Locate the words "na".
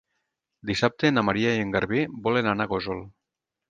1.13-1.25